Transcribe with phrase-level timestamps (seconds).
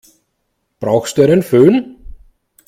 [0.79, 1.97] Brauchst du einen Fön?